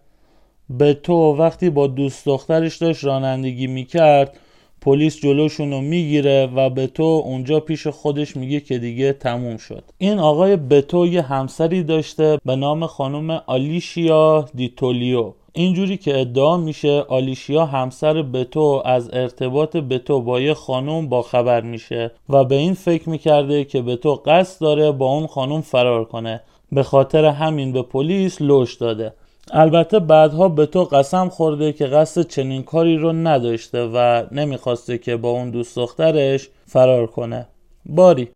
[0.71, 4.37] بتو وقتی با دوست دخترش داشت رانندگی می‌کرد
[4.81, 9.85] پلیس جلوشون رو می‌گیره و بتو اونجا پیش خودش میگه که دیگه تموم شد.
[9.99, 17.01] این آقای بتو یه همسری داشته به نام خانم آلیشیا دیتولیو اینجوری که ادعا میشه
[17.09, 22.75] آلیشیا همسر بتو از ارتباط بتو با یه خانم با خبر میشه و به این
[22.75, 26.41] فکر می‌کرده که بتو قصد داره با اون خانم فرار کنه.
[26.73, 29.13] به خاطر همین به پلیس لوش داده.
[29.53, 35.17] البته بعدها به تو قسم خورده که قصد چنین کاری رو نداشته و نمی‌خواسته که
[35.17, 37.47] با اون دوست دخترش فرار کنه.
[37.87, 38.29] باری.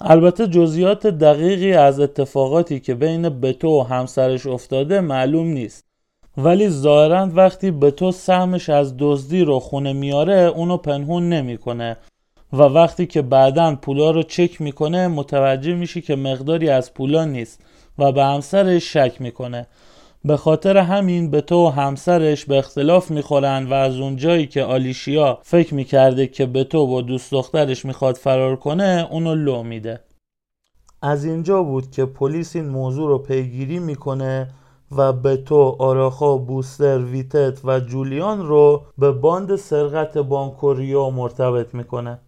[0.00, 5.84] البته جزئیات دقیقی از اتفاقاتی که بین بتو و همسرش افتاده معلوم نیست.
[6.36, 11.96] ولی ظاهرا وقتی بتو سهمش از دزدی رو خونه میاره اونو پنهون نمی‌کنه.
[12.52, 17.60] و وقتی که بعدا پولا رو چک می‌کنه متوجه میشه که مقداری از پولا نیست
[17.98, 19.66] و به همسرش شک می‌کنه.
[20.24, 25.38] به خاطر همین بتو و همسرش به اختلاف می‌خورن و از اون جایی که آلیشیا
[25.42, 30.00] فکر می‌کرده که بتو با دوست دخترش می‌خواد فرار کنه اونو لو میده.
[31.02, 34.50] از اینجا بود که پلیس این موضوع رو پیگیری می‌کنه
[34.96, 42.18] و بتو آراخو بوستر ویتت و جولیان رو به باند سرقت بانکو ریو مرتبط می‌کنه.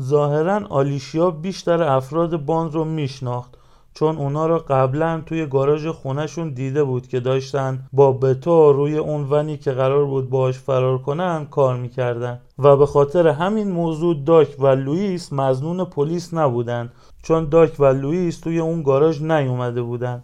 [0.00, 3.58] ظاهرا آلیشیا بیشتر افراد باند رو میشناخت.
[3.94, 9.30] چون اونا رو قبلا توی گاراژ خونه‌شون دیده بود که داشتن با بتو روی اون
[9.30, 12.40] ونی که قرار بود باش فرار کنن کار می‌کردن.
[12.58, 18.40] و به خاطر همین موضوع داک و لوئیس مزنون پلیس نبودن چون داک و لوئیس
[18.40, 20.22] توی اون گاراژ نیومده بودن.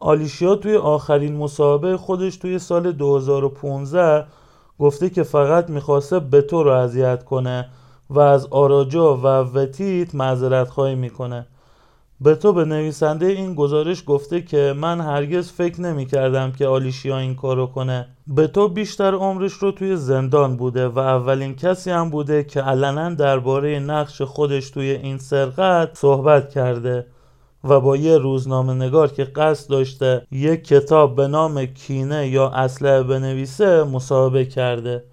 [0.00, 4.26] آلیشیا توی آخرین مصاحبه خودش توی سال 2015
[4.78, 7.68] گفته که فقط می‌خواسته بتو رو اذیت کنه
[8.10, 11.46] و از آراجا و وتیت معذرت خواهی می‌کنه.
[12.20, 17.18] به تو به نویسنده این گزارش گفته که من هرگز فکر نمی کردم که آلیشیا
[17.18, 18.08] این کارو کنه.
[18.26, 23.14] به تو بیشتر عمرش رو توی زندان بوده و اولین کسی هم بوده که علنا
[23.14, 27.06] درباره نقش خودش توی این سرقت صحبت کرده
[27.64, 33.02] و با یه روزنامه نگار که قصد داشته یک کتاب به نام کینه یا اسلحه
[33.02, 35.04] بنویسه مصاحبه کرده.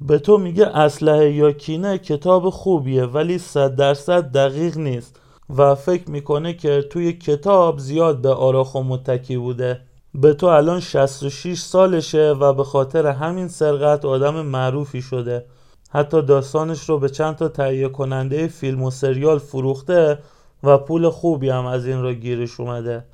[0.00, 5.20] به تو میگه اسلحه یا کینه کتاب خوبیه ولی صد درصد دقیق نیست.
[5.56, 9.80] و فکر می‌کنه که توی کتاب زیاد به آراخو متکی بوده.
[10.14, 15.44] به تو الان 66 سالشه و به خاطر همین سرقت آدم معروفی شده.
[15.90, 20.18] حتی داستانش رو به چند تا تهیه کننده فیلم و سریال فروخته
[20.62, 23.04] و پول خوبی هم از این را گیرش اومده.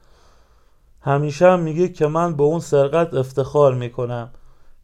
[1.00, 4.30] همیشه هم میگه که من به اون سرقت افتخار می‌کنم.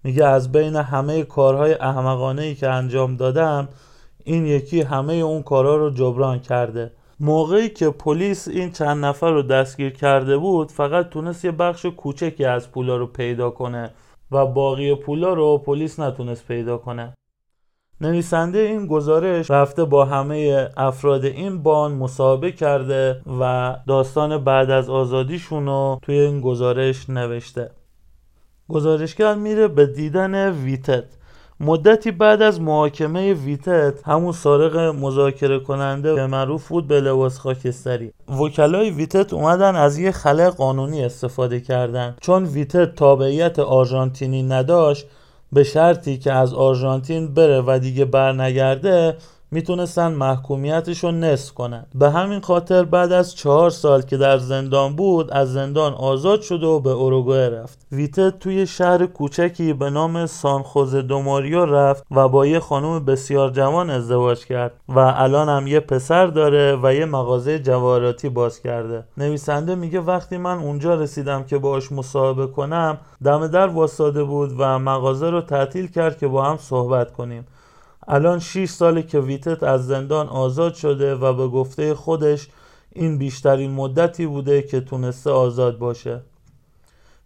[0.05, 3.69] میگه از بین همه کارهای احمقانه ای که انجام دادم
[4.25, 6.93] این یکی همه اون کارها رو جبران کرده.
[7.21, 12.45] موقعی که پلیس این چند نفر رو دستگیر کرده بود فقط تونست یه بخش کوچکی
[12.45, 13.91] از پولا رو پیدا کنه
[14.31, 17.15] و باقی پولا رو پلیس نتونست پیدا کنه.
[18.01, 24.91] نویسنده این گزارش رفته با همه افراد این بان مصاحبه کرده و داستان بعد از
[24.91, 27.71] آزادیشون رو توی این گزارش نوشته.
[28.69, 31.05] گزارشگر میره به دیدن ویتت.
[31.61, 38.13] مدتی بعد از محاکمه ویتت همون سارق مذاکره کننده که معروف بود به لباس خاکستری.
[38.41, 42.17] وکلای ویتت اومدن از یه خلق قانونی استفاده کردن.
[42.21, 45.07] چون ویتت تابعیت آرژانتینی نداشت
[45.53, 49.17] به شرطی که از آرژانتین بره و دیگه برنگرده
[49.51, 51.87] می‌تونستن محکومیتش رو نصف کنن.
[51.95, 56.63] به همین خاطر بعد از چهار سال که در زندان بود از زندان آزاد شد
[56.63, 57.87] و به اوروگوئه رفت.
[57.93, 63.91] ویته توی شهر کوچکی به نام سانخوز دوماریو رفت و با یه خانم بسیار جوان
[63.91, 69.05] ازدواج کرد و الان هم یه پسر داره و یه مغازه جواراتی باز کرده.
[69.17, 74.79] نویسنده میگه وقتی من اونجا رسیدم که باش مصاحبه کنم دم در واساده بود و
[74.79, 77.47] مغازه رو تعطیل کرد که با هم صحبت کنیم.
[78.13, 82.49] الان 6 ساله که ویتت از زندان آزاد شده و به گفته خودش
[82.93, 86.21] این بیشترین مدتی بوده که تونسته آزاد باشه.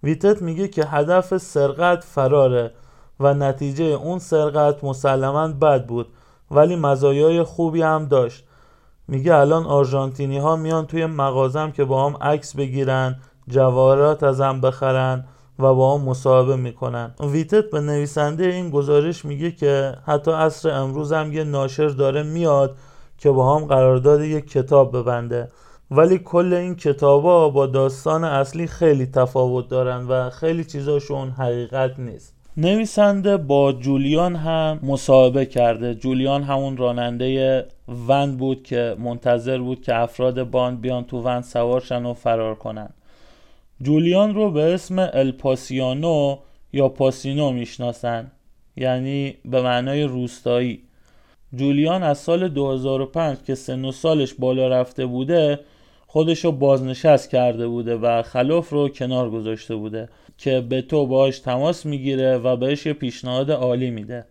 [0.02, 2.72] ویتت میگه که هدف سرقت فراره
[3.20, 6.06] و نتیجه اون سرقت مسلما بد بود
[6.50, 8.44] ولی مزایای خوبی هم داشت.
[9.08, 13.16] میگه الان آرژانتینی ها میان توی مغازم که با هم عکس بگیرن
[13.48, 15.24] جواهرات ازم بخرن
[15.58, 17.14] و با هم مصاحبه می‌کنن.
[17.20, 22.76] ویتت به نویسنده این گزارش میگه که حتی عصر امروز هم یه ناشر داره میاد
[23.18, 25.48] که با هم قرارداد یک کتاب ببنده.
[25.90, 32.34] ولی کل این کتابا با داستان اصلی خیلی تفاوت دارن و خیلی چیزاشون حقیقت نیست.
[32.56, 35.94] نویسنده با جولیان هم مصاحبه کرده.
[35.94, 37.66] جولیان همون راننده
[38.08, 42.88] ون بود که منتظر بود که افراد باند بیان تو ون سوارشن و فرار کنن.
[43.84, 46.36] جولیان رو به اسم الپاسیانو
[46.72, 48.30] یا پاسینو می‌شناسن.
[48.76, 50.82] یعنی به معنای روستایی.
[51.54, 55.60] جولیان از سال 2005 که سن و سالش بالا رفته بوده
[56.06, 61.38] خودش رو بازنشست کرده بوده و خلاف رو کنار گذاشته بوده که به تو باش
[61.38, 64.24] تماس می‌گیره و بهش یه پیشنهاد عالی میده.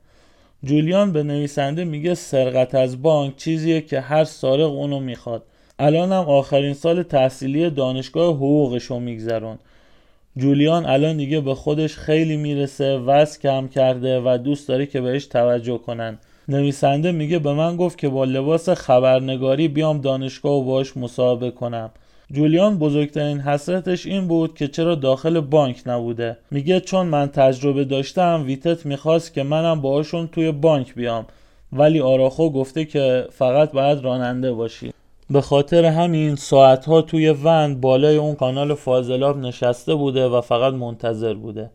[0.63, 5.43] جولیان به نویسنده میگه سرقت از بانک چیزیه که هر سارق اونو می‌خواد.
[5.79, 9.57] الان هم آخرین سال تحصیلی دانشگاه حقوقش رو میگذرون.
[10.37, 15.25] جولیان الان دیگه به خودش خیلی می‌رسه وز کم کرده و دوست داره که بهش
[15.25, 16.17] توجه کنن.
[16.47, 21.91] نویسنده میگه به من گفت که با لباس خبرنگاری بیام دانشگاه و باش مصاحبه کنم.
[22.31, 26.37] جولیان بزرگترین حسرتش این بود که چرا داخل بانک نبوده.
[26.51, 31.25] میگه چون من تجربه داشتم ویتت می‌خواست که منم باهاشون توی بانک بیام.
[31.73, 34.91] ولی آراخو گفته که فقط باید راننده باشی.
[35.29, 41.33] به خاطر همین ساعتها توی ون بالای اون کانال فاضلاب نشسته بوده و فقط منتظر
[41.33, 41.71] بوده.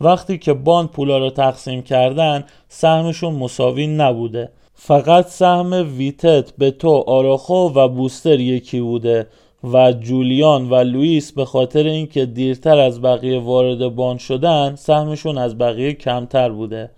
[0.00, 4.50] وقتی که باند پولا رو تقسیم کردن سهمشون مساوی نبوده.
[4.74, 9.26] فقط سهم ویتت بتو آراخو و بوستر یکی بوده
[9.72, 15.58] و جولیان و لوئیس به خاطر اینکه دیرتر از بقیه وارد باند شدن سهمشون از
[15.58, 16.90] بقیه کمتر بوده.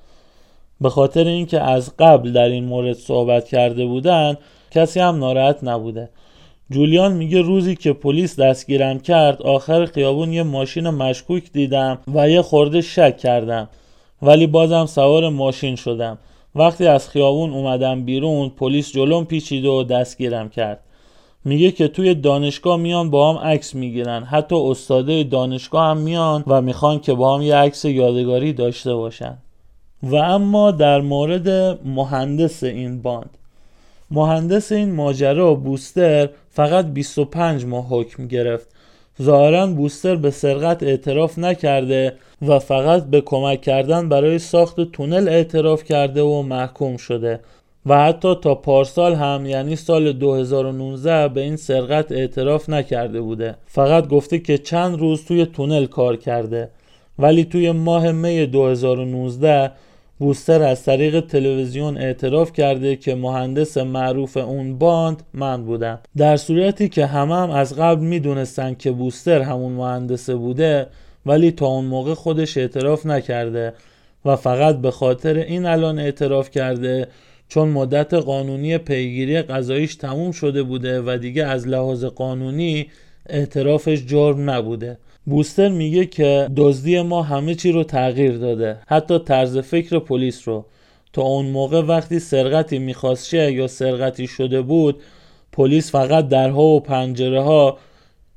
[0.81, 4.37] به خاطر اینکه از قبل در این مورد صحبت کرده بودن
[4.71, 6.09] کسی هم ناراحت نبوده.
[6.71, 12.43] جولیان میگه روزی که پلیس دستگیرم کرد آخر خیابون یه ماشین مشکوک دیدم و یه
[12.43, 13.69] خورده شک کردم.
[14.23, 16.19] ولی بازم سوار ماشین شدم.
[16.55, 20.81] وقتی از خیابون اومدم بیرون پلیس جلوم پیچید و دستگیرم کرد.
[21.45, 24.23] میگه که توی دانشگاه میان با هم عکس می‌گیرن.
[24.23, 29.39] حتی استاده دانشگاه هم میان و می‌خوان که با هم یه عکس یادگاری داشته باشن.
[30.03, 31.49] و اما در مورد
[31.85, 33.39] مهندس این باند.
[34.11, 38.69] مهندس این ماجرا بوستر فقط 25 ماه حکم گرفت.
[39.23, 45.85] ظاهرا بوستر به سرقت اعتراف نکرده و فقط به کمک کردن برای ساخت تونل اعتراف
[45.85, 47.41] کرده و محکوم شده.
[47.87, 53.55] و حتی تا پارسال هم یعنی سال 2019 به این سرقت اعتراف نکرده بوده.
[53.67, 56.71] فقط گفته که چند روز توی تونل کار کرده.
[57.19, 59.71] ولی توی ماه می 2019
[60.19, 65.99] بوستر از طریق تلویزیون اعتراف کرده که مهندس معروف اون باند من بودم.
[66.17, 70.87] در صورتی که همه هم از قبل می‌دونستن که بوستر همون مهندسه بوده
[71.27, 73.75] ولی تا اون موقع خودش اعتراف نکرده
[74.25, 77.09] و فقط به خاطر این الان اعتراف کرده
[77.49, 82.87] چون مدت قانونی پیگیری قضاییش تموم شده بوده و دیگه از لحاظ قانونی
[83.29, 84.99] اعترافش جرم نبوده.
[85.27, 90.65] بوستر میگه که دزدی ما همه چی رو تغییر داده حتی طرز فکر پلیس رو.
[91.13, 95.01] تا اون موقع وقتی سرقتی می‌خواست شه یا سرقتی شده بود
[95.53, 97.79] پلیس فقط درها و پنجره ها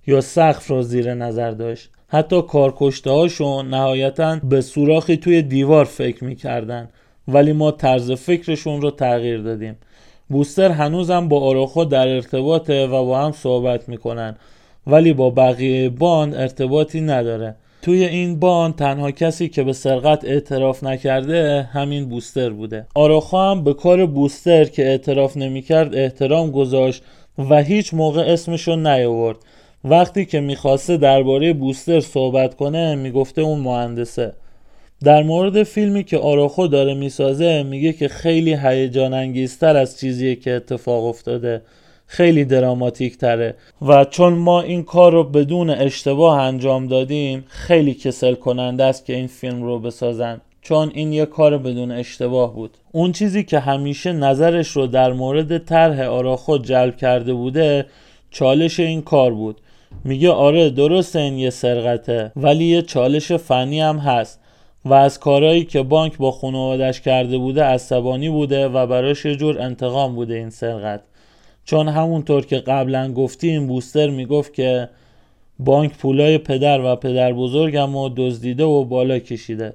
[0.08, 1.90] یا سقف رو زیر نظر داشت.
[2.08, 6.90] حتی کارکشته هاشون نهایتا به سوراخی توی دیوار فکر می‌کردن.
[7.28, 9.78] ولی ما طرز فکرشون رو تغییر دادیم.
[10.30, 14.36] بوستر هنوزم با آراخو در ارتباطه و با هم صحبت می‌کنن.
[14.88, 17.56] ولی با بقیه باند ارتباطی نداره.
[17.82, 22.86] توی این باند تنها کسی که به سرقت اعتراف نکرده همین بوستر بوده.
[22.96, 27.04] آراخو هم به کار بوستر که اعتراف نمی‌کرد احترام گذاشت
[27.50, 29.38] و هیچ موقع اسمشو نیاورد.
[29.84, 34.34] وقتی که می‌خواسته درباره بوستر صحبت کنه می‌گفته اون مهندسه.
[35.04, 40.52] در مورد فیلمی که آراخو داره می‌سازه میگه که خیلی هیجان انگیزتر از چیزیه که
[40.52, 41.62] اتفاق افتاده.
[42.12, 48.34] خیلی دراماتیک تره و چون ما این کار رو بدون اشتباه انجام دادیم خیلی کسل
[48.34, 50.42] کننده است که این فیلم رو بسازن.
[50.62, 52.78] چون این یه کار بدون اشتباه بود.
[52.92, 57.86] اون چیزی که همیشه نظرش رو در مورد طرح آراخو جلب کرده بوده
[58.32, 59.62] چالش این کار بود.
[60.04, 64.40] میگه آره درست این یه سرقته ولی یه چالش فنی هم هست.
[64.86, 69.62] و از کارهایی که بانک با خانوادش کرده بوده عصبانی بوده و براش یه جور
[69.62, 71.02] انتقام بوده این سرقت.
[71.70, 74.90] چون همونطور که قبلا گفتیم بوستر می‌گفت که
[75.60, 79.74] بانک پولای پدر و پدر بزرگم رو دزدیده و بالا کشیده.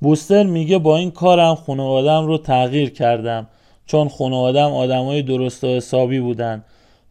[0.00, 3.46] بوستر میگه با این کارم خانوادم رو تغییر کردم
[3.86, 6.64] چون خانوادم آدمای درست و حسابی بودن.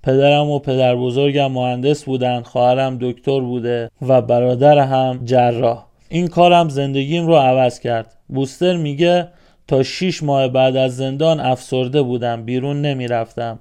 [0.04, 5.86] پدرم و پدر بزرگم مهندس بودن خواهرم دکتر بوده و برادر هم جراح.
[6.10, 8.16] این کارم زندگیم رو عوض کرد.
[8.28, 9.28] بوستر میگه
[9.68, 13.60] تا 6 ماه بعد از زندان افسرده بودم بیرون نمی‌رفتم.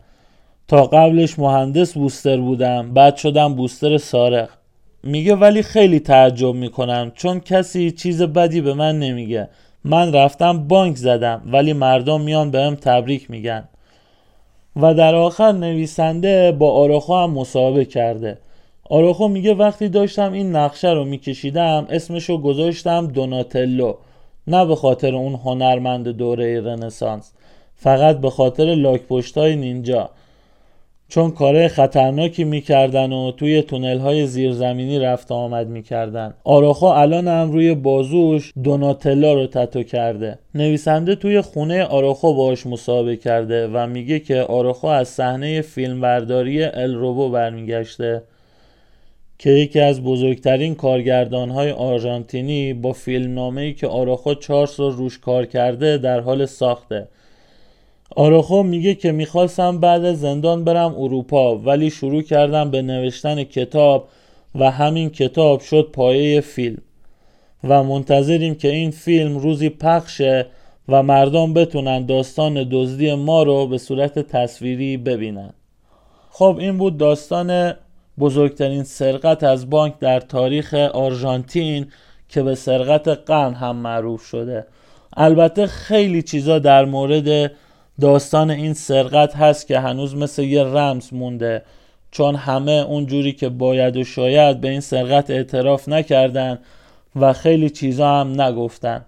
[0.71, 4.49] تا قبلش مهندس بوستر بودم بعد شدم بوستر سارق.
[5.03, 9.49] میگه ولی خیلی تعجب می‌کنم چون کسی چیز بدی به من نمیگه.
[9.85, 13.69] من رفتم بانک زدم ولی مردم میان بهم تبریک میگن.
[14.77, 18.39] و در آخر نویسنده با آراخو هم مصاحبه کرده.
[18.91, 23.95] آراخو میگه وقتی داشتم این نقشه رو میکشیدم اسمشو گذاشتم دوناتلو.
[24.47, 27.33] نه به خاطر اون هنرمند دوره رنسانس
[27.77, 29.03] فقط به خاطر لاک
[29.37, 30.11] های نینجا.
[31.11, 36.35] چون کار خطرناکی می‌کردن و توی تونل های زیرزمینی رفت آمد می‌کردن.
[36.45, 40.39] آراخو الان هم روی بازوش دوناتلا رو تتو کرده.
[40.55, 47.31] نویسنده توی خونه آراخو باش مصاحبه کرده و میگه که آراخو از صحنه فیلمبرداری الروبو
[47.31, 48.23] برمیگشته
[49.39, 55.47] که یکی از بزرگترین کارگردان های آرژانتینی با فیلمنامه‌ای که آراخو چهار سال روش کار
[55.47, 57.09] کرده در حال ساخته.
[58.17, 64.09] آراخو میگه که می‌خواستم بعد از زندان برم اروپا ولی شروع کردم به نوشتن کتاب
[64.55, 66.83] و همین کتاب شد پایه فیلم.
[67.65, 70.47] و منتظریم که این فیلم روزی پخشه
[70.89, 75.53] و مردم بتونن داستان دزدی ما رو به صورت تصویری ببینن.
[76.31, 77.75] خب این بود داستان
[78.19, 81.87] بزرگترین سرقت از بانک در تاریخ آرژانتین
[82.29, 84.67] که به سرقت قرن هم معروف شده.
[85.17, 87.53] البته خیلی چیزا در مورد
[88.01, 91.63] داستان این سرقت هست که هنوز مثل یه رمز مونده.
[92.11, 96.59] چون همه اونجوری که باید و شاید به این سرقت اعتراف نکردن
[97.17, 99.05] و خیلی چیزا هم نگفتن.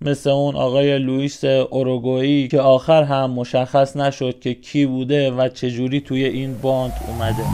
[0.00, 6.00] مثل اون آقای لوئیس اوروگوئی که آخر هم مشخص نشد که کی بوده و چجوری
[6.00, 7.44] توی این باند اومده.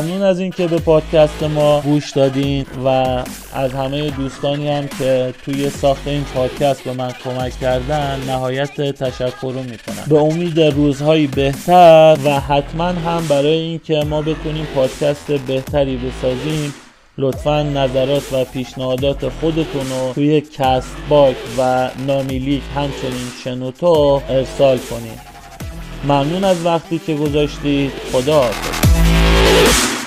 [0.00, 2.88] ممنون از اینکه به پادکست ما گوش دادین و
[3.54, 9.52] از همه دوستانی هم که توی ساخت این پادکست به من کمک کردن نهایت تشکر
[9.52, 10.04] رو می‌کنم.
[10.08, 16.74] به امید روزهایی بهتر و حتما هم برای اینکه ما بتونیم پادکست بهتری بسازیم
[17.18, 25.20] لطفا نظرات و پیشنهادات خودتون رو توی کست باک و نامیلیک همچنین شنوتو ارسال کنید
[26.04, 27.92] ممنون از وقتی که گذاشتید.
[28.12, 28.89] خدا حافظ.
[29.50, 29.99] Peace.